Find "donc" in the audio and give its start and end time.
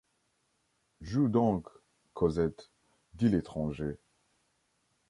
1.29-1.69